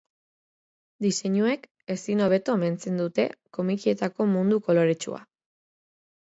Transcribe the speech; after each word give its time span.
Diseinuek 1.05 1.67
ezin 1.95 2.23
hobeto 2.27 2.55
omentzen 2.61 2.97
dute 3.03 3.27
komikietako 3.59 4.29
mundu 4.33 4.59
koloretsua. 4.71 5.23